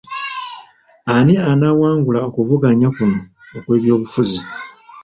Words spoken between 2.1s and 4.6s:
okuvuganya kuno okw'ebyobufuzi?